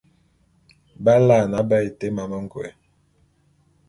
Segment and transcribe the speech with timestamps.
[1.03, 2.69] B’alaene aba été mamə ngôé.